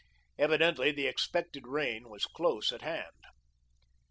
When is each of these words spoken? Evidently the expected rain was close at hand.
Evidently 0.39 0.91
the 0.91 1.05
expected 1.05 1.67
rain 1.67 2.09
was 2.09 2.25
close 2.25 2.71
at 2.73 2.81
hand. 2.81 3.23